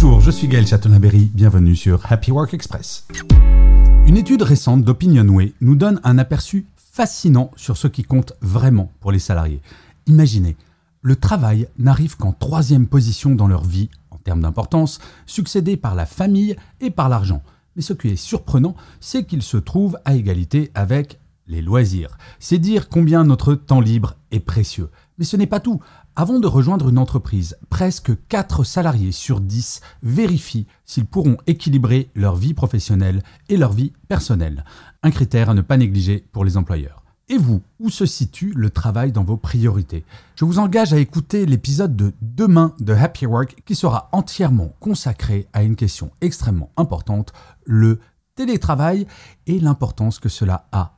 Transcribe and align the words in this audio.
Bonjour, 0.00 0.20
je 0.20 0.30
suis 0.30 0.46
Gaël 0.46 0.64
Chatonaberry, 0.64 1.28
bienvenue 1.34 1.74
sur 1.74 2.00
Happy 2.08 2.30
Work 2.30 2.54
Express. 2.54 3.04
Une 4.06 4.16
étude 4.16 4.42
récente 4.42 4.84
d'Opinionway 4.84 5.54
nous 5.60 5.74
donne 5.74 6.00
un 6.04 6.18
aperçu 6.18 6.66
fascinant 6.76 7.50
sur 7.56 7.76
ce 7.76 7.88
qui 7.88 8.04
compte 8.04 8.34
vraiment 8.40 8.92
pour 9.00 9.10
les 9.10 9.18
salariés. 9.18 9.60
Imaginez, 10.06 10.56
le 11.02 11.16
travail 11.16 11.66
n'arrive 11.78 12.16
qu'en 12.16 12.30
troisième 12.30 12.86
position 12.86 13.34
dans 13.34 13.48
leur 13.48 13.64
vie 13.64 13.90
en 14.12 14.18
termes 14.18 14.40
d'importance, 14.40 15.00
succédé 15.26 15.76
par 15.76 15.96
la 15.96 16.06
famille 16.06 16.54
et 16.80 16.92
par 16.92 17.08
l'argent. 17.08 17.42
Mais 17.74 17.82
ce 17.82 17.92
qui 17.92 18.10
est 18.10 18.16
surprenant, 18.16 18.76
c'est 19.00 19.24
qu'il 19.24 19.42
se 19.42 19.56
trouve 19.56 19.98
à 20.04 20.14
égalité 20.14 20.70
avec 20.76 21.18
les 21.48 21.62
loisirs. 21.62 22.16
C'est 22.38 22.58
dire 22.58 22.88
combien 22.88 23.24
notre 23.24 23.54
temps 23.54 23.80
libre 23.80 24.14
est 24.30 24.40
précieux. 24.40 24.90
Mais 25.18 25.24
ce 25.24 25.36
n'est 25.36 25.46
pas 25.46 25.60
tout. 25.60 25.80
Avant 26.14 26.38
de 26.38 26.46
rejoindre 26.46 26.88
une 26.88 26.98
entreprise, 26.98 27.56
presque 27.70 28.12
4 28.28 28.64
salariés 28.64 29.12
sur 29.12 29.40
10 29.40 29.80
vérifient 30.02 30.66
s'ils 30.84 31.06
pourront 31.06 31.38
équilibrer 31.46 32.10
leur 32.14 32.36
vie 32.36 32.54
professionnelle 32.54 33.22
et 33.48 33.56
leur 33.56 33.72
vie 33.72 33.92
personnelle. 34.08 34.64
Un 35.02 35.10
critère 35.10 35.50
à 35.50 35.54
ne 35.54 35.60
pas 35.62 35.76
négliger 35.76 36.24
pour 36.32 36.44
les 36.44 36.56
employeurs. 36.56 37.02
Et 37.30 37.36
vous, 37.36 37.62
où 37.78 37.90
se 37.90 38.06
situe 38.06 38.52
le 38.56 38.70
travail 38.70 39.12
dans 39.12 39.22
vos 39.22 39.36
priorités? 39.36 40.04
Je 40.34 40.44
vous 40.44 40.58
engage 40.58 40.94
à 40.94 40.98
écouter 40.98 41.44
l'épisode 41.44 41.94
de 41.94 42.14
demain 42.22 42.74
de 42.80 42.94
Happy 42.94 43.26
Work 43.26 43.62
qui 43.66 43.74
sera 43.74 44.08
entièrement 44.12 44.74
consacré 44.80 45.46
à 45.52 45.62
une 45.62 45.76
question 45.76 46.10
extrêmement 46.20 46.70
importante, 46.76 47.32
le 47.64 48.00
télétravail 48.34 49.06
et 49.46 49.60
l'importance 49.60 50.18
que 50.20 50.28
cela 50.30 50.68
a 50.72 50.97